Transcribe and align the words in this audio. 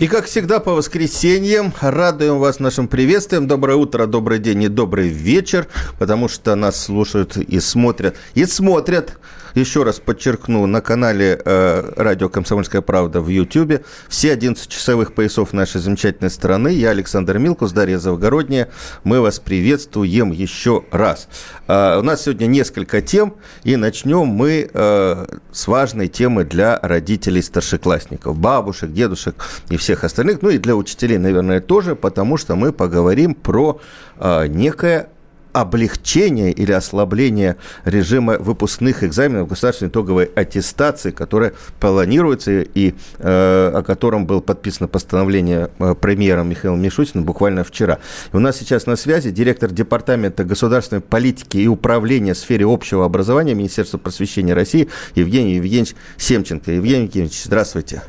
И 0.00 0.08
как 0.08 0.24
всегда 0.24 0.60
по 0.60 0.72
воскресеньям 0.72 1.74
радуем 1.78 2.38
вас 2.38 2.58
нашим 2.58 2.88
приветствием. 2.88 3.46
Доброе 3.46 3.76
утро, 3.76 4.06
добрый 4.06 4.38
день 4.38 4.62
и 4.62 4.68
добрый 4.68 5.08
вечер, 5.08 5.66
потому 5.98 6.26
что 6.26 6.54
нас 6.54 6.82
слушают 6.82 7.36
и 7.36 7.60
смотрят. 7.60 8.16
И 8.32 8.46
смотрят 8.46 9.18
еще 9.54 9.82
раз 9.82 9.98
подчеркну, 9.98 10.66
на 10.66 10.80
канале 10.80 11.40
э, 11.44 11.92
радио 11.96 12.28
«Комсомольская 12.28 12.82
правда» 12.82 13.20
в 13.20 13.28
YouTube. 13.28 13.84
Все 14.08 14.32
11 14.32 14.68
часовых 14.68 15.14
поясов 15.14 15.52
нашей 15.52 15.80
замечательной 15.80 16.30
страны. 16.30 16.68
Я 16.68 16.90
Александр 16.90 17.38
Милкус, 17.38 17.72
Дарья 17.72 17.98
Завгородняя. 17.98 18.70
Мы 19.04 19.20
вас 19.20 19.38
приветствуем 19.38 20.30
еще 20.30 20.84
раз. 20.90 21.28
Э, 21.66 21.98
у 21.98 22.02
нас 22.02 22.22
сегодня 22.22 22.46
несколько 22.46 23.02
тем, 23.02 23.34
и 23.64 23.76
начнем 23.76 24.26
мы 24.26 24.70
э, 24.72 25.26
с 25.52 25.66
важной 25.66 26.08
темы 26.08 26.44
для 26.44 26.78
родителей 26.80 27.42
старшеклассников, 27.42 28.38
бабушек, 28.38 28.92
дедушек 28.92 29.34
и 29.68 29.76
всех 29.76 29.89
остальных, 30.04 30.42
ну 30.42 30.50
и 30.50 30.58
для 30.58 30.76
учителей, 30.76 31.18
наверное, 31.18 31.60
тоже, 31.60 31.96
потому 31.96 32.36
что 32.36 32.56
мы 32.56 32.72
поговорим 32.72 33.34
про 33.34 33.80
э, 34.18 34.46
некое 34.48 35.08
облегчение 35.52 36.52
или 36.52 36.72
ослабление 36.72 37.56
режима 37.84 38.38
выпускных 38.38 39.02
экзаменов 39.04 39.48
государственной 39.48 39.88
итоговой 39.88 40.24
аттестации, 40.26 41.10
которая 41.10 41.54
планируется 41.80 42.62
и 42.62 42.94
э, 43.18 43.72
о 43.74 43.82
котором 43.82 44.26
было 44.26 44.40
подписано 44.40 44.88
постановление 44.88 45.70
э, 45.78 45.94
премьером 45.94 46.48
Михаилом 46.48 46.80
Мишутиным 46.80 47.24
буквально 47.24 47.64
вчера. 47.64 47.98
И 48.32 48.36
у 48.36 48.40
нас 48.40 48.58
сейчас 48.58 48.86
на 48.86 48.96
связи 48.96 49.30
директор 49.30 49.70
Департамента 49.70 50.44
государственной 50.44 51.00
политики 51.02 51.58
и 51.58 51.66
управления 51.66 52.34
в 52.34 52.38
сфере 52.38 52.66
общего 52.66 53.04
образования 53.04 53.54
Министерства 53.54 53.98
просвещения 53.98 54.54
России 54.54 54.88
Евгений 55.14 55.54
Евгеньевич 55.54 55.94
Семченко. 56.16 56.72
Евгений 56.72 57.04
Евгеньевич, 57.04 57.42
здравствуйте. 57.44 58.02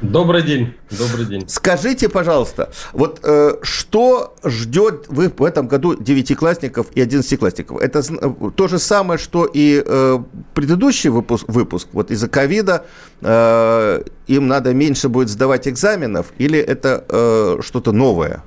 Добрый 0.00 0.42
день, 0.42 0.74
добрый 0.90 1.26
день. 1.26 1.44
Скажите, 1.48 2.08
пожалуйста, 2.08 2.70
вот 2.92 3.18
э, 3.24 3.54
что 3.62 4.36
ждет 4.44 5.06
вы 5.08 5.28
в 5.36 5.42
этом 5.42 5.66
году 5.66 5.96
девятиклассников 6.00 6.86
и 6.94 7.00
одиннадцатиклассников? 7.00 7.80
Это 7.80 7.98
э, 7.98 8.50
то 8.54 8.68
же 8.68 8.78
самое, 8.78 9.18
что 9.18 9.44
и 9.44 9.82
э, 9.84 10.18
предыдущий 10.54 11.10
выпуск, 11.10 11.46
выпуск 11.48 11.88
вот 11.92 12.12
из-за 12.12 12.28
ковида 12.28 12.84
э, 13.22 14.02
им 14.28 14.46
надо 14.46 14.72
меньше 14.72 15.08
будет 15.08 15.30
сдавать 15.30 15.66
экзаменов, 15.66 16.26
или 16.38 16.60
это 16.60 17.04
э, 17.08 17.58
что-то 17.62 17.90
новое? 17.90 18.44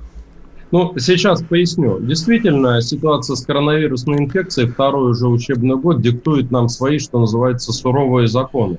Ну, 0.72 0.94
сейчас 0.96 1.42
поясню. 1.42 2.00
Действительно, 2.00 2.80
ситуация 2.80 3.36
с 3.36 3.44
коронавирусной 3.44 4.20
инфекцией 4.20 4.70
второй 4.70 5.10
уже 5.10 5.28
учебный 5.28 5.76
год 5.76 6.00
диктует 6.00 6.50
нам 6.50 6.70
свои, 6.70 6.98
что 6.98 7.20
называется, 7.20 7.74
суровые 7.74 8.26
законы. 8.26 8.78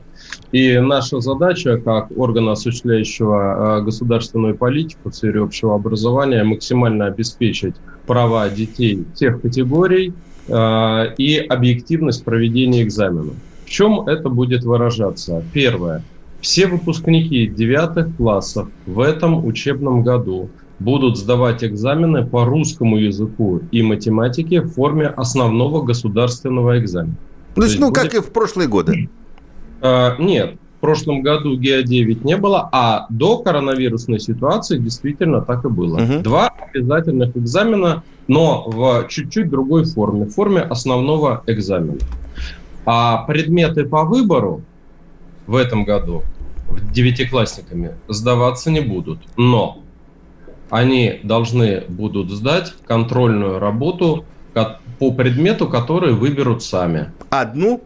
И 0.52 0.80
наша 0.80 1.20
задача, 1.20 1.78
как 1.78 2.08
органа, 2.18 2.54
осуществляющего 2.54 3.78
э, 3.78 3.84
государственную 3.84 4.56
политику 4.56 5.12
в 5.12 5.16
сфере 5.16 5.44
общего 5.44 5.76
образования, 5.76 6.44
максимально 6.44 7.06
обеспечить 7.06 7.76
права 8.08 8.50
детей 8.50 9.06
всех 9.14 9.42
категорий 9.42 10.14
э, 10.48 11.14
и 11.20 11.38
объективность 11.38 12.26
проведения 12.26 12.82
экзаменов. 12.82 13.36
В 13.66 13.70
чем 13.70 14.08
это 14.08 14.30
будет 14.30 14.64
выражаться? 14.64 15.44
Первое. 15.54 16.04
Все 16.42 16.66
выпускники 16.66 17.46
девятых 17.46 18.16
классов 18.18 18.68
в 18.88 19.00
этом 19.00 19.46
учебном 19.46 20.02
году– 20.02 20.50
будут 20.84 21.18
сдавать 21.18 21.64
экзамены 21.64 22.26
по 22.26 22.46
русскому 22.46 22.98
языку 22.98 23.62
и 23.72 23.82
математике 23.82 24.62
в 24.62 24.74
форме 24.74 25.08
основного 25.08 25.82
государственного 25.82 26.80
экзамена. 26.80 27.16
То, 27.56 27.62
То 27.62 27.68
есть, 27.68 27.80
ну, 27.80 27.90
будет... 27.90 28.02
как 28.02 28.14
и 28.16 28.20
в 28.20 28.32
прошлые 28.32 28.68
годы? 28.68 29.10
А, 29.82 30.16
нет, 30.20 30.56
в 30.78 30.82
прошлом 30.82 31.22
году 31.22 31.58
ГИА-9 31.58 32.26
не 32.26 32.36
было, 32.36 32.68
а 32.72 33.06
до 33.10 33.38
коронавирусной 33.38 34.20
ситуации 34.20 34.78
действительно 34.78 35.42
так 35.42 35.64
и 35.64 35.70
было. 35.70 36.02
Угу. 36.02 36.24
Два 36.24 36.50
обязательных 36.74 37.38
экзамена, 37.38 38.04
но 38.28 38.64
в 38.68 39.08
чуть-чуть 39.08 39.50
другой 39.50 39.86
форме, 39.86 40.26
в 40.26 40.32
форме 40.32 40.62
основного 40.62 41.44
экзамена. 41.48 42.00
А 42.86 43.24
предметы 43.24 43.86
по 43.86 44.04
выбору 44.04 44.62
в 45.48 45.56
этом 45.56 45.86
году 45.86 46.24
девятиклассниками 46.92 47.92
сдаваться 48.10 48.72
не 48.72 48.82
будут. 48.82 49.20
Но 49.38 49.83
они 50.74 51.20
должны 51.22 51.82
будут 51.88 52.32
сдать 52.32 52.74
контрольную 52.88 53.60
работу 53.60 54.26
по 54.98 55.12
предмету, 55.12 55.70
который 55.70 56.14
выберут 56.14 56.64
сами. 56.64 57.12
Одну? 57.30 57.82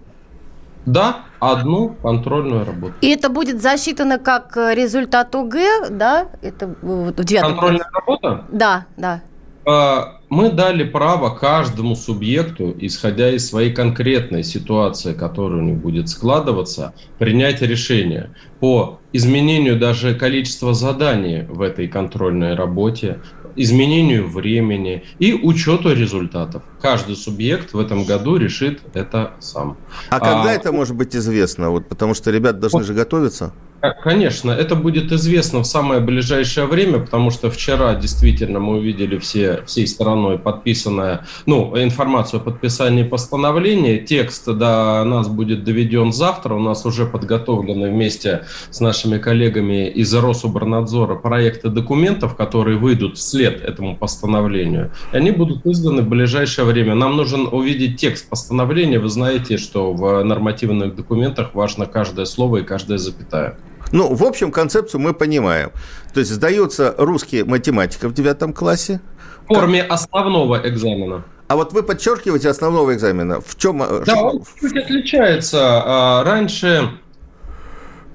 Да, 0.86 1.18
одну 1.42 1.90
контрольную 2.02 2.64
работу. 2.64 2.94
И 3.02 3.10
это 3.10 3.28
будет 3.28 3.62
засчитано 3.62 4.20
как 4.20 4.56
результат 4.56 5.36
ОГЭ, 5.36 5.90
да? 5.90 6.28
Это 6.42 6.76
вот, 6.82 7.20
в 7.20 7.42
Контрольная 7.42 7.90
работа? 7.92 8.46
Да, 8.54 8.86
да. 8.96 9.22
А, 9.70 10.22
мы 10.30 10.50
дали 10.50 10.86
право 10.86 11.30
каждому 11.36 11.98
субъекту, 11.98 12.74
исходя 12.80 13.32
из 13.32 13.50
своей 13.50 13.74
конкретной 13.74 14.46
ситуации, 14.46 15.14
которая 15.14 15.60
у 15.60 15.64
них 15.64 15.78
будет 15.78 16.08
складываться, 16.08 16.94
принять 17.20 17.62
решение 17.62 18.34
по 18.62 19.02
изменению 19.12 19.78
даже 19.78 20.16
количества 20.16 20.74
заданий 20.74 21.46
в 21.50 21.62
этой 21.62 21.90
контрольной 21.90 22.56
работе, 22.56 23.20
изменению 23.58 24.30
времени 24.30 25.04
и 25.20 25.34
учету 25.34 25.94
результатов. 25.94 26.64
Каждый 26.82 27.18
субъект 27.18 27.74
в 27.74 27.80
этом 27.80 28.06
году 28.06 28.38
решит 28.38 28.80
это 28.94 29.34
сам. 29.40 29.76
А 30.10 30.20
когда 30.20 30.50
а, 30.50 30.54
это 30.54 30.72
может 30.72 30.96
быть 30.96 31.14
известно? 31.14 31.72
Вот, 31.72 31.90
потому 31.90 32.14
что 32.14 32.32
ребята 32.32 32.60
должны 32.60 32.80
вот, 32.80 32.88
же 32.88 32.94
готовиться. 32.94 33.52
Конечно, 33.80 34.50
это 34.50 34.76
будет 34.76 35.12
известно 35.12 35.60
в 35.60 35.66
самое 35.66 36.02
ближайшее 36.02 36.66
время, 36.66 37.00
потому 37.00 37.30
что 37.30 37.52
вчера 37.52 37.94
действительно 37.94 38.60
мы 38.60 38.78
увидели 38.78 39.20
все, 39.20 39.62
всей 39.68 39.86
стороной 39.86 40.40
подписанная, 40.40 41.28
ну, 41.46 41.72
информацию 41.76 42.42
о 42.42 42.44
подписании 42.44 43.04
постановления. 43.04 44.00
Текст 44.00 44.48
до 44.48 45.04
нас 45.04 45.28
будет 45.28 45.64
доведен 45.64 46.12
завтра. 46.12 46.56
У 46.56 46.60
нас 46.60 46.88
уже 46.88 47.06
подготовлены 47.06 47.92
вместе 47.92 48.46
с 48.72 48.80
нашими 48.80 49.20
коллегами 49.20 49.88
из 49.88 50.12
Рособорнадзора 50.12 51.16
проекты 51.16 51.70
документов, 51.70 52.36
которые 52.36 52.78
выйдут 52.78 53.18
вслед 53.18 53.62
этому 53.62 53.96
постановлению. 53.96 54.92
И 55.14 55.18
они 55.18 55.30
будут 55.30 55.68
изданы 55.68 56.02
в 56.02 56.10
ближайшее 56.10 56.66
время. 56.66 56.96
Нам 56.96 57.16
нужен 57.16 57.48
увидеть 57.52 57.98
текст 57.98 58.28
постановления. 58.28 58.98
Вы 58.98 59.10
знаете, 59.10 59.58
что 59.58 59.94
в 59.94 60.24
нормативных 60.24 60.96
документах 60.96 61.52
важно 61.54 61.86
каждое 61.86 62.26
слово 62.26 62.58
и 62.58 62.64
каждая 62.64 62.98
запятая. 62.98 63.56
Ну, 63.92 64.14
в 64.14 64.24
общем, 64.24 64.52
концепцию 64.52 65.02
мы 65.02 65.14
понимаем. 65.14 65.72
То 66.14 66.20
есть 66.20 66.32
сдается 66.32 66.94
русский 66.98 67.44
математика 67.44 68.10
в 68.10 68.14
девятом 68.14 68.54
классе. 68.54 69.02
В 69.46 69.54
форме 69.54 69.82
основного 69.84 70.68
экзамена. 70.68 71.24
А 71.48 71.56
вот 71.56 71.72
вы 71.72 71.84
подчеркиваете 71.84 72.50
основного 72.50 72.94
экзамена. 72.94 73.40
В 73.40 73.58
чем? 73.58 73.82
Э, 73.82 74.04
да, 74.06 74.22
он 74.22 74.44
чуть 74.60 74.76
отличается. 74.76 75.60
А, 75.86 76.24
раньше 76.26 76.92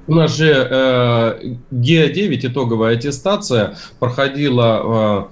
у 0.06 0.14
нас 0.14 0.36
же 0.36 0.50
э, 0.50 1.54
ГИА-9, 1.70 2.40
итоговая 2.48 2.96
аттестация, 2.96 3.76
проходила 3.98 5.30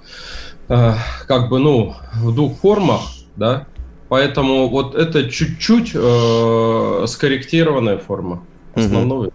э, 0.69 0.93
как 1.27 1.49
бы, 1.49 1.59
ну, 1.59 1.95
в 2.15 2.33
двух 2.33 2.57
формах, 2.59 3.01
да, 3.35 3.67
поэтому 4.09 4.69
вот 4.69 4.95
это 4.95 5.29
чуть-чуть 5.29 5.91
э, 5.93 7.05
скорректированная 7.07 7.97
форма 7.97 8.43
основного. 8.75 9.25
Угу. 9.25 9.33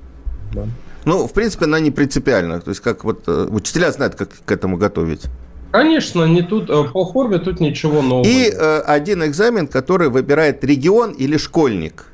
Да. 0.54 0.64
Ну, 1.06 1.26
в 1.29 1.32
принципе, 1.32 1.67
она 1.67 1.79
не 1.81 1.93
принципиальна. 1.93 2.61
То 2.61 2.70
есть, 2.70 2.81
как 2.81 3.05
вот 3.05 3.29
э, 3.29 3.47
учителя 3.49 3.93
знают, 3.93 4.17
как 4.17 4.29
к 4.44 4.50
этому 4.50 4.76
готовить. 4.76 5.26
Конечно, 5.70 6.25
не 6.25 6.43
тут 6.43 6.69
э, 6.69 6.85
по 6.93 7.06
форме 7.06 7.38
тут 7.38 7.61
ничего 7.61 8.03
нового. 8.03 8.26
И 8.26 8.50
э, 8.50 8.81
один 8.81 9.25
экзамен, 9.25 9.69
который 9.69 10.08
выбирает 10.08 10.64
регион 10.64 11.12
или 11.12 11.37
школьник. 11.37 12.06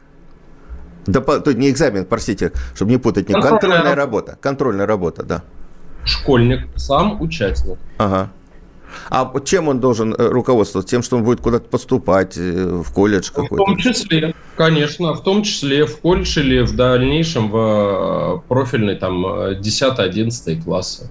Да, 1.07 1.21
то 1.21 1.53
не 1.55 1.71
экзамен, 1.71 2.05
простите, 2.05 2.53
чтобы 2.75 2.91
не 2.91 2.99
путать, 2.99 3.29
не 3.29 3.33
контрольная, 3.33 3.61
контрольная 3.61 3.95
работа. 3.95 4.39
Контрольная 4.41 4.87
работа, 4.87 5.23
да. 5.23 5.43
Школьник, 6.05 6.69
сам 6.77 7.21
участник. 7.23 7.79
Ага. 7.97 8.31
А 9.11 9.33
чем 9.45 9.69
он 9.69 9.81
должен 9.81 10.15
э, 10.15 10.29
руководствоваться? 10.29 10.91
Тем, 10.91 11.03
что 11.03 11.17
он 11.17 11.25
будет 11.25 11.41
куда-то 11.41 11.69
поступать, 11.69 12.37
э, 12.37 12.83
в 12.85 12.93
колледж 12.93 13.31
какой-то? 13.31 13.55
В 13.55 13.67
том 13.67 13.77
числе, 13.77 14.35
конечно, 14.57 15.15
в 15.15 15.23
том 15.23 15.43
числе 15.43 15.87
в 15.87 15.99
колледж 15.99 16.39
или 16.39 16.61
в 16.61 16.75
дальнейшем 16.77 17.51
в 17.51 17.57
э, 17.57 18.49
профильный 18.49 18.97
там 18.97 19.25
10-11 19.25 20.63
классы. 20.63 21.11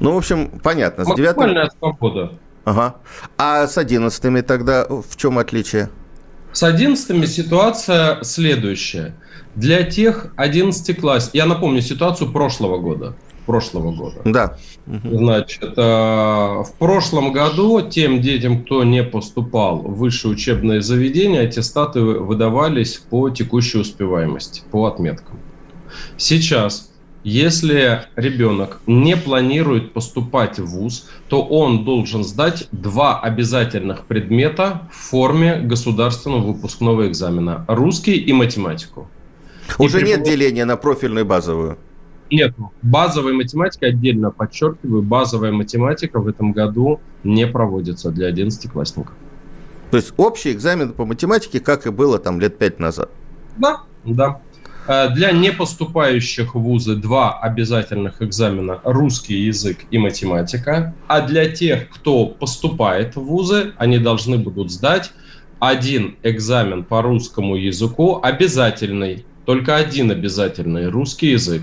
Ну, 0.00 0.14
в 0.14 0.16
общем, 0.16 0.60
понятно. 0.62 1.04
С 1.04 1.14
9... 1.14 1.72
свобода. 1.78 2.32
Ага. 2.64 2.96
А 3.38 3.66
с 3.66 3.76
одиннадцатыми 3.76 4.40
тогда 4.40 4.86
в 4.88 5.16
чем 5.16 5.38
отличие? 5.38 5.90
С 6.52 6.62
одиннадцатыми 6.62 7.24
ситуация 7.24 8.22
следующая. 8.22 9.14
Для 9.54 9.82
тех 9.84 10.32
11 10.36 11.00
класс, 11.00 11.30
я 11.32 11.46
напомню 11.46 11.80
ситуацию 11.80 12.30
прошлого 12.30 12.78
года. 12.78 13.14
Прошлого 13.46 13.92
года. 13.92 14.20
Да. 14.24 14.56
Значит, 14.86 15.72
э, 15.76 15.80
в 15.80 16.68
прошлом 16.78 17.32
году 17.32 17.80
тем 17.80 18.20
детям, 18.20 18.62
кто 18.62 18.84
не 18.84 19.02
поступал 19.02 19.78
в 19.78 19.96
высшее 19.96 20.34
учебное 20.34 20.80
заведение, 20.80 21.40
аттестаты 21.40 22.00
выдавались 22.00 22.98
по 22.98 23.30
текущей 23.30 23.78
успеваемости, 23.78 24.62
по 24.70 24.86
отметкам. 24.86 25.40
Сейчас 26.16 26.91
если 27.24 28.02
ребенок 28.16 28.80
не 28.86 29.16
планирует 29.16 29.92
поступать 29.92 30.58
в 30.58 30.66
ВУЗ, 30.66 31.08
то 31.28 31.42
он 31.42 31.84
должен 31.84 32.24
сдать 32.24 32.68
два 32.72 33.20
обязательных 33.20 34.06
предмета 34.06 34.88
в 34.90 34.96
форме 34.96 35.60
государственного 35.60 36.52
выпускного 36.52 37.08
экзамена. 37.08 37.64
Русский 37.68 38.16
и 38.16 38.32
математику. 38.32 39.08
Уже 39.78 40.00
и 40.00 40.04
нет 40.04 40.24
деления 40.24 40.64
на 40.64 40.76
профильную 40.76 41.24
и 41.24 41.28
базовую? 41.28 41.78
Нет. 42.30 42.54
Базовая 42.80 43.34
математика, 43.34 43.86
отдельно 43.86 44.30
подчеркиваю, 44.30 45.02
базовая 45.02 45.52
математика 45.52 46.18
в 46.18 46.26
этом 46.26 46.52
году 46.52 47.00
не 47.24 47.46
проводится 47.46 48.10
для 48.10 48.30
11-классников. 48.30 49.14
То 49.90 49.98
есть 49.98 50.14
общий 50.16 50.52
экзамен 50.52 50.92
по 50.92 51.04
математике, 51.04 51.60
как 51.60 51.86
и 51.86 51.90
было 51.90 52.18
там 52.18 52.40
лет 52.40 52.56
пять 52.56 52.78
назад? 52.78 53.10
Да, 53.58 53.82
да. 54.04 54.40
Э, 54.86 55.10
для 55.10 55.30
непоступающих 55.32 56.54
в 56.54 56.58
вузы 56.58 56.96
два 56.96 57.38
обязательных 57.38 58.20
экзамена– 58.20 58.80
русский 58.84 59.38
язык 59.38 59.78
и 59.90 59.98
математика. 59.98 60.94
А 61.06 61.20
для 61.20 61.48
тех, 61.48 61.88
кто 61.88 62.26
поступает 62.26 63.14
в 63.14 63.20
вузы, 63.20 63.72
они 63.78 63.98
должны 63.98 64.38
будут 64.38 64.70
сдать 64.72 65.12
один 65.60 66.16
экзамен 66.24 66.82
по 66.82 67.02
русскому 67.02 67.54
языку 67.54 68.20
обязательный, 68.22 69.24
только 69.46 69.76
один 69.76 70.10
обязательный– 70.10 70.88
русский 70.90 71.30
язык 71.30 71.62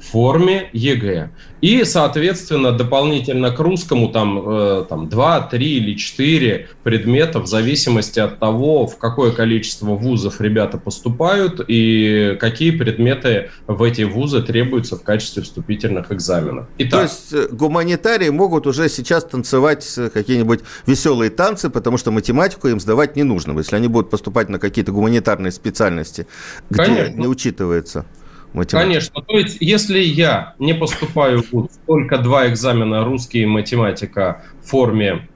форме 0.00 0.70
ЕГЭ. 0.72 1.30
И, 1.60 1.84
соответственно, 1.84 2.72
дополнительно 2.72 3.50
к 3.50 3.58
русскому 3.58 4.08
там, 4.08 4.42
э, 4.46 4.84
там 4.88 5.08
2, 5.08 5.40
3 5.40 5.66
или 5.66 5.96
4 5.96 6.68
предмета 6.82 7.40
в 7.40 7.46
зависимости 7.46 8.20
от 8.20 8.38
того, 8.38 8.86
в 8.86 8.98
какое 8.98 9.32
количество 9.32 9.86
вузов 9.86 10.40
ребята 10.40 10.78
поступают 10.78 11.64
и 11.66 12.36
какие 12.38 12.70
предметы 12.72 13.50
в 13.66 13.82
эти 13.82 14.02
вузы 14.02 14.42
требуются 14.42 14.96
в 14.96 15.02
качестве 15.02 15.42
вступительных 15.42 16.12
экзаменов. 16.12 16.66
Итак, 16.78 16.92
То 16.92 17.02
есть 17.02 17.32
э, 17.32 17.48
гуманитарии 17.50 18.28
могут 18.28 18.66
уже 18.66 18.88
сейчас 18.88 19.24
танцевать 19.24 19.98
какие-нибудь 20.12 20.60
веселые 20.86 21.30
танцы, 21.30 21.70
потому 21.70 21.96
что 21.96 22.10
математику 22.10 22.68
им 22.68 22.80
сдавать 22.80 23.16
не 23.16 23.22
нужно, 23.22 23.56
если 23.58 23.76
они 23.76 23.88
будут 23.88 24.10
поступать 24.10 24.48
на 24.50 24.58
какие-то 24.58 24.92
гуманитарные 24.92 25.52
специальности, 25.52 26.26
где 26.70 26.84
Конечно. 26.84 27.20
не 27.20 27.26
учитывается 27.26 28.04
математика? 28.52 28.78
Конечно. 28.78 29.22
То 29.22 29.38
есть, 29.38 29.58
если 29.60 29.98
я 29.98 30.54
не 30.58 30.74
поступаю 30.74 31.42
в 31.42 31.52
ВУЗ, 31.52 31.70
только 31.86 32.18
два 32.18 32.48
экзамена 32.48 33.04
русский 33.04 33.42
и 33.42 33.46
математика 33.46 34.42
в 34.62 34.68
форме 34.68 35.28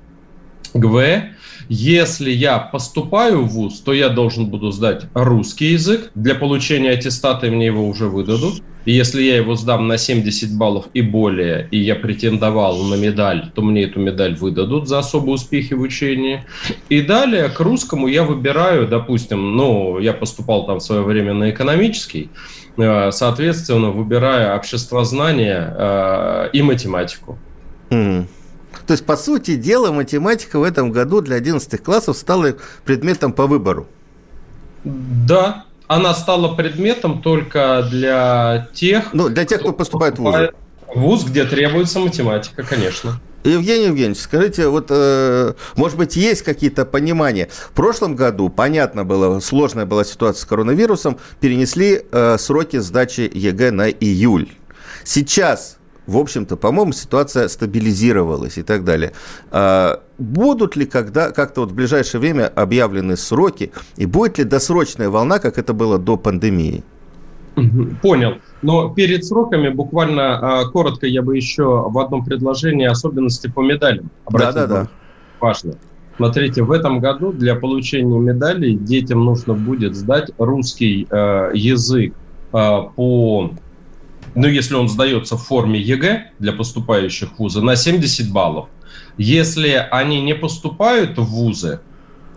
ГВ, 0.74 1.00
если 1.68 2.30
я 2.30 2.58
поступаю 2.58 3.44
в 3.44 3.48
ВУЗ, 3.50 3.80
то 3.80 3.92
я 3.92 4.08
должен 4.08 4.46
буду 4.46 4.70
сдать 4.70 5.04
русский 5.14 5.72
язык. 5.72 6.10
Для 6.14 6.34
получения 6.34 6.90
аттестата 6.90 7.46
мне 7.46 7.66
его 7.66 7.86
уже 7.88 8.06
выдадут. 8.06 8.62
И 8.86 8.92
если 8.92 9.22
я 9.22 9.36
его 9.36 9.56
сдам 9.56 9.88
на 9.88 9.98
70 9.98 10.56
баллов 10.56 10.86
и 10.94 11.02
более, 11.02 11.68
и 11.70 11.78
я 11.78 11.94
претендовал 11.94 12.82
на 12.84 12.94
медаль, 12.94 13.50
то 13.54 13.62
мне 13.62 13.82
эту 13.82 14.00
медаль 14.00 14.36
выдадут 14.36 14.88
за 14.88 15.00
особые 15.00 15.34
успехи 15.34 15.74
в 15.74 15.82
учении. 15.82 16.44
И 16.88 17.02
далее 17.02 17.48
к 17.50 17.60
русскому 17.60 18.06
я 18.06 18.24
выбираю, 18.24 18.88
допустим, 18.88 19.56
ну, 19.56 19.98
я 19.98 20.14
поступал 20.14 20.66
там 20.66 20.78
в 20.78 20.82
свое 20.82 21.02
время 21.02 21.34
на 21.34 21.50
экономический, 21.50 22.30
э, 22.78 23.10
соответственно, 23.12 23.90
выбираю 23.90 24.56
обществознание 24.56 25.74
э, 25.76 26.50
и 26.54 26.62
математику. 26.62 27.38
Mm. 27.90 28.26
То 28.86 28.92
есть, 28.92 29.04
по 29.04 29.16
сути 29.16 29.56
дела, 29.56 29.92
математика 29.92 30.58
в 30.58 30.62
этом 30.62 30.92
году 30.92 31.20
для 31.20 31.36
11 31.36 31.82
классов 31.82 32.16
стала 32.16 32.54
предметом 32.84 33.32
по 33.32 33.46
выбору. 33.46 33.86
Да, 34.84 35.64
она 35.86 36.14
стала 36.14 36.54
предметом 36.54 37.20
только 37.20 37.86
для 37.90 38.68
тех... 38.72 39.12
Ну, 39.12 39.28
для 39.28 39.44
тех, 39.44 39.60
кто, 39.60 39.70
кто 39.70 39.78
поступает 39.78 40.18
в 40.18 40.22
вузы. 40.22 40.52
В 40.86 41.00
вуз, 41.00 41.24
где 41.24 41.44
требуется 41.44 41.98
математика, 41.98 42.62
конечно. 42.62 43.20
Евгений 43.42 43.86
Евгеньевич, 43.86 44.18
скажите, 44.18 44.68
вот, 44.68 44.86
э, 44.90 45.54
может 45.76 45.96
быть, 45.96 46.14
есть 46.14 46.42
какие-то 46.42 46.84
понимания? 46.84 47.48
В 47.50 47.72
прошлом 47.72 48.14
году, 48.14 48.50
понятно 48.50 49.04
было, 49.04 49.40
сложная 49.40 49.86
была 49.86 50.04
ситуация 50.04 50.42
с 50.42 50.44
коронавирусом, 50.44 51.18
перенесли 51.40 52.02
э, 52.12 52.36
сроки 52.38 52.76
сдачи 52.76 53.30
ЕГЭ 53.32 53.70
на 53.70 53.88
июль. 53.88 54.50
Сейчас 55.04 55.78
в 56.10 56.16
общем-то, 56.16 56.56
по-моему, 56.56 56.92
ситуация 56.92 57.48
стабилизировалась 57.48 58.58
и 58.58 58.62
так 58.62 58.84
далее. 58.84 59.12
А 59.50 60.00
будут 60.18 60.76
ли 60.76 60.84
когда, 60.84 61.30
как-то 61.30 61.62
вот 61.62 61.70
в 61.70 61.74
ближайшее 61.74 62.20
время 62.20 62.48
объявлены 62.48 63.16
сроки, 63.16 63.72
и 63.96 64.06
будет 64.06 64.38
ли 64.38 64.44
досрочная 64.44 65.08
волна, 65.08 65.38
как 65.38 65.58
это 65.58 65.72
было 65.72 65.98
до 65.98 66.16
пандемии? 66.16 66.82
Понял. 68.02 68.34
Но 68.62 68.90
перед 68.90 69.24
сроками 69.24 69.68
буквально 69.68 70.60
а, 70.60 70.64
коротко 70.66 71.06
я 71.06 71.22
бы 71.22 71.36
еще 71.36 71.64
в 71.64 71.98
одном 71.98 72.24
предложении 72.24 72.86
особенности 72.86 73.48
по 73.48 73.62
медалям. 73.62 74.10
Да, 74.30 74.52
да, 74.52 74.66
да. 74.66 74.88
Важно. 75.40 75.74
Смотрите, 76.16 76.62
в 76.62 76.70
этом 76.70 77.00
году 77.00 77.32
для 77.32 77.54
получения 77.54 78.18
медалей 78.18 78.74
детям 78.74 79.24
нужно 79.24 79.54
будет 79.54 79.94
сдать 79.94 80.30
русский 80.38 81.06
э, 81.10 81.50
язык 81.54 82.12
э, 82.52 82.78
по 82.94 83.50
ну, 84.34 84.46
если 84.46 84.74
он 84.74 84.88
сдается 84.88 85.36
в 85.36 85.42
форме 85.42 85.80
ЕГЭ 85.80 86.32
для 86.38 86.52
поступающих 86.52 87.32
в 87.32 87.38
вузы, 87.38 87.60
на 87.60 87.76
70 87.76 88.32
баллов. 88.32 88.68
Если 89.16 89.86
они 89.90 90.20
не 90.22 90.34
поступают 90.34 91.18
в 91.18 91.24
вузы, 91.24 91.80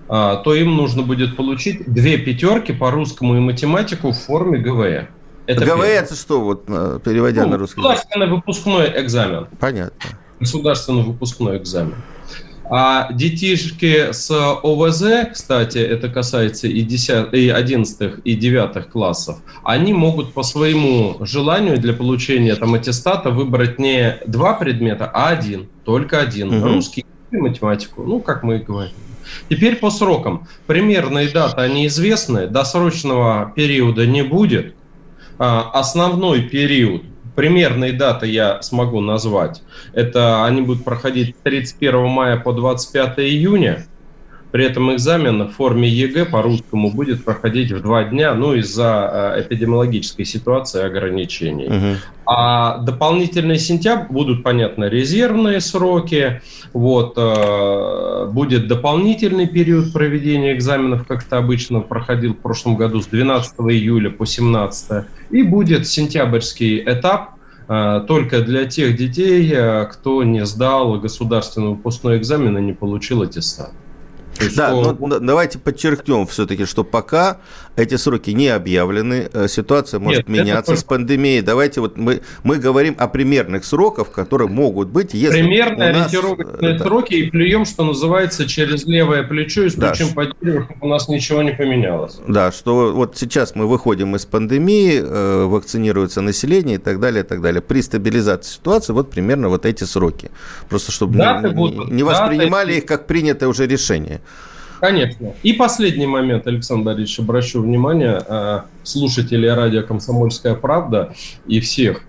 а, 0.10 0.38
то 0.38 0.54
им 0.54 0.76
нужно 0.76 1.02
будет 1.02 1.36
получить 1.36 1.86
две 1.92 2.18
пятерки 2.18 2.74
по 2.74 2.92
русскому 2.92 3.38
и 3.38 3.40
математику 3.40 4.12
в 4.12 4.18
форме 4.18 4.60
ГВЭ. 4.60 5.08
Это 5.46 5.66
ГВЭ 5.66 5.96
это 5.96 6.16
что, 6.16 6.42
вот 6.42 6.66
переводя 6.66 7.44
ну, 7.44 7.52
на 7.52 7.58
русский? 7.58 7.82
Государственный 7.82 8.28
выпускной 8.28 9.02
экзамен. 9.02 9.48
Понятно. 9.60 10.20
Государственный 10.40 11.04
выпускной 11.04 11.58
экзамен. 11.58 11.96
А 12.70 13.12
детишки 13.12 14.14
с 14.14 14.32
ОВЗ, 14.32 15.32
кстати, 15.34 15.78
это 15.78 16.10
касается 16.10 16.68
и, 16.68 16.82
10, 16.82 17.34
и 17.34 17.50
11 17.50 18.14
и 18.24 18.36
9 18.36 18.90
классов, 18.90 19.38
они 19.64 19.94
могут 19.94 20.34
по 20.34 20.44
своему 20.44 21.18
желанию 21.22 21.78
для 21.78 21.94
получения 21.94 22.56
там, 22.56 22.74
аттестата 22.74 23.32
выбрать 23.32 23.80
не 23.80 24.18
два 24.26 24.54
предмета, 24.54 25.10
а 25.14 25.30
один, 25.30 25.68
только 25.84 26.20
один. 26.20 26.54
Угу. 26.54 26.68
Русский 26.68 27.06
и 27.32 27.38
математику, 27.38 28.04
ну, 28.04 28.20
как 28.20 28.44
мы 28.44 28.58
и 28.58 28.60
говорим. 28.60 28.94
Теперь 29.50 29.78
по 29.78 29.90
срокам. 29.90 30.48
Примерные 30.68 31.30
даты, 31.30 31.62
они 31.62 31.88
известны, 31.88 32.48
досрочного 32.48 33.52
периода 33.56 34.06
не 34.06 34.22
будет. 34.22 34.76
А, 35.38 35.70
основной 35.74 36.42
период 36.42 37.04
примерные 37.36 37.94
даты 37.94 38.28
я 38.28 38.62
смогу 38.62 39.02
назвать. 39.02 39.62
Это 39.94 40.46
они 40.46 40.62
будут 40.62 40.84
проходить 40.84 41.36
31 41.44 42.08
мая 42.08 42.38
по 42.38 42.54
25 42.54 43.20
июня. 43.20 43.86
При 44.54 44.66
этом 44.66 44.94
экзамен 44.94 45.48
в 45.48 45.52
форме 45.54 45.90
ЕГЭ 45.90 46.26
по 46.26 46.44
русскому 46.44 46.92
будет 46.92 47.26
проходить 47.26 47.72
в 47.72 47.82
два 47.82 48.04
дня, 48.04 48.36
ну, 48.36 48.54
из-за 48.54 49.34
э, 49.36 49.42
эпидемиологической 49.42 50.26
ситуации 50.26 50.84
и 50.84 50.86
ограничений. 50.86 51.66
Угу. 51.66 51.98
А 52.28 52.78
дополнительный 52.78 53.58
сентябрь 53.58 54.14
будут, 54.14 54.44
понятно, 54.44 54.84
резервные 54.84 55.60
сроки. 55.60 56.44
Вот, 56.72 57.16
э, 57.18 58.28
будет 58.32 58.68
дополнительный 58.68 59.48
период 59.48 59.92
проведения 59.92 60.54
экзаменов, 60.54 61.08
как 61.08 61.26
это 61.26 61.40
обычно 61.40 61.80
проходил 61.80 62.36
в 62.36 62.38
прошлом 62.38 62.76
году 62.76 63.02
с 63.02 63.08
12 63.08 63.56
июля 63.72 64.12
по 64.12 64.28
17. 64.28 65.06
И 65.32 65.42
будет 65.42 65.88
сентябрьский 65.88 66.84
этап, 66.86 67.38
э, 67.68 68.06
только 68.08 68.42
для 68.42 68.66
тех 68.66 68.96
детей, 68.96 69.52
кто 69.92 70.24
не 70.24 70.46
сдал 70.46 71.00
государственный 71.00 71.70
выпускной 71.70 72.20
экзамен 72.20 72.56
и 72.60 72.62
не 72.62 72.74
получил 72.74 73.24
аттестат. 73.24 73.72
Да, 74.56 74.70
что... 74.70 74.98
но 75.00 75.20
давайте 75.20 75.60
подчеркнем 75.60 76.26
все-таки, 76.28 76.66
что 76.66 76.84
пока 76.84 77.40
эти 77.76 77.96
сроки 77.96 78.32
не 78.32 78.50
объявлены, 78.50 79.30
э, 79.34 79.48
ситуация 79.48 80.00
может 80.00 80.28
Нет, 80.28 80.46
меняться 80.46 80.76
с 80.76 80.84
пандемией. 80.84 81.42
Давайте 81.42 81.82
вот 81.82 81.98
мы, 81.98 82.22
мы 82.44 82.58
говорим 82.58 82.96
о 83.00 83.08
примерных 83.08 83.66
сроках, 83.66 84.12
которые 84.12 84.48
могут 84.48 84.90
быть, 84.90 85.14
если 85.14 85.42
Примерные 85.42 85.94
нас... 85.94 86.08
ориентировочные 86.08 86.78
да. 86.78 86.86
сроки 86.86 87.14
и 87.16 87.30
плюем, 87.30 87.66
что 87.66 87.84
называется, 87.84 88.48
через 88.48 88.86
левое 88.86 89.24
плечо 89.24 89.64
и 89.64 89.70
стучим 89.70 90.10
да. 90.10 90.14
по 90.14 90.26
дереву, 90.26 90.66
чтобы 90.66 90.80
у 90.82 90.88
нас 90.88 91.08
ничего 91.08 91.42
не 91.42 91.52
поменялось. 91.52 92.20
Да, 92.28 92.52
что 92.52 92.94
вот 92.94 93.18
сейчас 93.18 93.56
мы 93.56 93.68
выходим 93.68 94.16
из 94.16 94.26
пандемии, 94.26 95.02
э, 95.02 95.46
вакцинируется 95.46 96.22
население 96.22 96.76
и 96.76 96.80
так 96.80 97.00
далее, 97.00 97.24
и 97.24 97.28
так 97.28 97.42
далее. 97.42 97.62
При 97.62 97.82
стабилизации 97.82 98.54
ситуации 98.54 98.94
вот 98.94 99.10
примерно 99.10 99.50
вот 99.50 99.66
эти 99.66 99.84
сроки. 99.84 100.30
Просто 100.70 100.92
чтобы 100.92 101.16
не, 101.16 101.50
будут, 101.50 101.92
не 101.92 102.04
воспринимали 102.04 102.68
даты... 102.68 102.78
их 102.78 102.86
как 102.86 103.08
принятое 103.08 103.48
уже 103.48 103.66
решение. 103.66 104.22
Конечно. 104.84 105.32
И 105.44 105.54
последний 105.54 106.08
момент, 106.08 106.46
Александр 106.46 106.88
Борисович, 106.88 107.20
обращу 107.20 107.62
внимание 107.62 108.22
э, 108.28 108.60
слушателей 108.84 109.50
радио 109.54 109.82
«Комсомольская 109.82 110.56
правда» 110.56 111.14
и 111.48 111.62
всех 111.62 112.02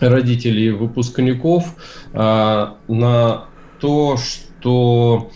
родителей 0.00 0.70
выпускников 0.70 1.76
э, 2.12 2.66
на 2.88 3.44
то, 3.78 4.16
что 4.16 5.30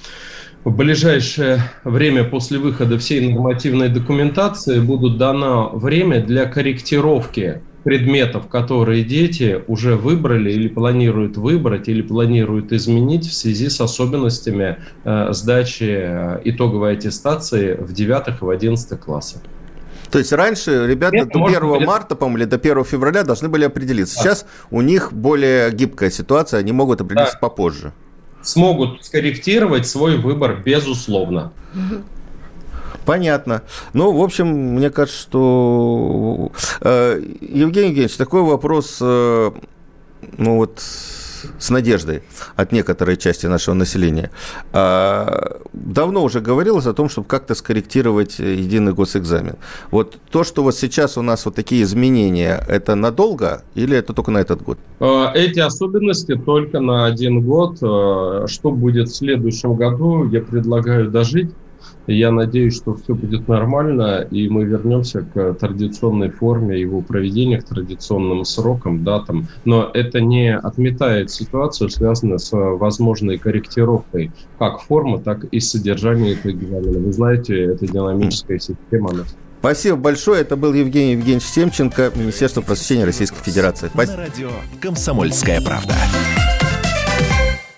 в 0.64 0.76
ближайшее 0.76 1.60
время 1.84 2.24
после 2.24 2.58
выхода 2.58 2.98
всей 2.98 3.32
нормативной 3.32 3.88
документации 3.88 4.80
будут 4.80 5.18
дано 5.18 5.70
время 5.72 6.20
для 6.20 6.46
корректировки 6.46 7.62
предметов, 7.86 8.48
которые 8.48 9.04
дети 9.04 9.62
уже 9.68 9.94
выбрали 9.94 10.50
или 10.50 10.66
планируют 10.66 11.36
выбрать, 11.36 11.86
или 11.88 12.02
планируют 12.02 12.72
изменить 12.72 13.24
в 13.28 13.32
связи 13.32 13.68
с 13.68 13.80
особенностями 13.80 14.78
э, 15.04 15.28
сдачи 15.30 15.96
э, 15.96 16.40
итоговой 16.42 16.94
аттестации 16.94 17.74
в 17.74 17.92
9 17.92 18.28
и 18.28 18.44
в 18.44 18.50
11 18.50 19.00
классах. 19.00 19.40
То 20.10 20.18
есть 20.18 20.32
раньше 20.32 20.84
ребята 20.88 21.18
Это 21.18 21.38
до 21.38 21.44
1 21.46 21.68
быть... 21.68 21.86
марта, 21.86 22.16
по-моему, 22.16 22.38
или 22.38 22.44
до 22.46 22.56
1 22.56 22.84
февраля 22.84 23.22
должны 23.22 23.48
были 23.48 23.62
определиться. 23.62 24.16
Да. 24.16 24.22
Сейчас 24.22 24.46
у 24.72 24.80
них 24.80 25.12
более 25.12 25.70
гибкая 25.70 26.10
ситуация, 26.10 26.58
они 26.58 26.72
могут 26.72 27.00
определиться 27.00 27.34
да. 27.34 27.38
попозже. 27.38 27.92
Смогут 28.42 29.04
скорректировать 29.04 29.86
свой 29.86 30.16
выбор, 30.16 30.60
безусловно. 30.64 31.52
Понятно. 33.06 33.62
Ну, 33.92 34.12
в 34.12 34.22
общем, 34.22 34.48
мне 34.48 34.90
кажется, 34.90 35.20
что... 35.20 36.50
Э, 36.80 37.18
Евгений 37.40 37.88
Евгеньевич, 37.88 38.16
такой 38.16 38.42
вопрос, 38.42 38.98
э, 39.00 39.50
ну 40.36 40.56
вот 40.56 40.82
с 41.58 41.70
надеждой 41.70 42.22
от 42.56 42.72
некоторой 42.72 43.16
части 43.16 43.46
нашего 43.46 43.74
населения. 43.74 44.30
А, 44.72 45.60
давно 45.72 46.24
уже 46.24 46.40
говорилось 46.40 46.86
о 46.86 46.92
том, 46.92 47.08
чтобы 47.08 47.28
как-то 47.28 47.54
скорректировать 47.54 48.38
единый 48.40 48.92
госэкзамен. 48.92 49.56
Вот 49.90 50.18
то, 50.30 50.44
что 50.44 50.62
вот 50.62 50.74
сейчас 50.74 51.16
у 51.16 51.22
нас 51.22 51.44
вот 51.44 51.54
такие 51.54 51.82
изменения, 51.82 52.64
это 52.68 52.96
надолго 52.96 53.62
или 53.76 53.96
это 53.96 54.12
только 54.12 54.30
на 54.32 54.38
этот 54.38 54.62
год? 54.62 54.78
Э, 54.98 55.26
эти 55.34 55.60
особенности 55.60 56.34
только 56.34 56.80
на 56.80 57.06
один 57.06 57.42
год. 57.42 57.76
Что 57.76 58.70
будет 58.70 59.08
в 59.08 59.14
следующем 59.14 59.74
году, 59.74 60.28
я 60.28 60.40
предлагаю 60.40 61.10
дожить 61.10 61.50
я 62.12 62.30
надеюсь, 62.30 62.76
что 62.76 62.94
все 62.94 63.14
будет 63.14 63.48
нормально, 63.48 64.26
и 64.30 64.48
мы 64.48 64.64
вернемся 64.64 65.22
к 65.22 65.54
традиционной 65.54 66.30
форме 66.30 66.80
его 66.80 67.00
проведения, 67.00 67.60
к 67.60 67.64
традиционным 67.64 68.44
срокам, 68.44 69.04
датам. 69.04 69.48
Но 69.64 69.90
это 69.92 70.20
не 70.20 70.56
отметает 70.56 71.30
ситуацию, 71.30 71.90
связанную 71.90 72.38
с 72.38 72.50
возможной 72.52 73.38
корректировкой 73.38 74.32
как 74.58 74.80
формы, 74.80 75.20
так 75.20 75.44
и 75.44 75.60
содержания 75.60 76.32
этого 76.32 76.52
экзамена. 76.52 76.98
Вы 76.98 77.12
знаете, 77.12 77.64
это 77.64 77.86
динамическая 77.86 78.58
система. 78.58 79.10
Спасибо 79.60 79.96
большое. 79.96 80.42
Это 80.42 80.56
был 80.56 80.72
Евгений 80.74 81.12
Евгеньевич 81.12 81.44
Семченко, 81.44 82.12
Министерство 82.14 82.60
просвещения 82.60 83.04
Российской 83.04 83.42
Федерации. 83.42 83.88
Спасибо. 83.92 84.16
На 84.16 84.22
радио 84.24 84.50
«Комсомольская 84.80 85.60
правда». 85.60 85.94